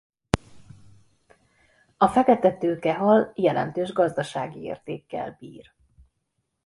[1.97, 5.73] A fekete tőkehal jelentős gazdasági értékkel bír.